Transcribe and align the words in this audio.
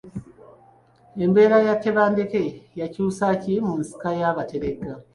Embeera 1.23 1.57
ya 1.67 1.75
Tebandeke 1.83 2.43
yakyusa 2.79 3.25
ki 3.41 3.53
mu 3.65 3.73
nsika 3.81 4.09
y'Abateregga? 4.19 4.91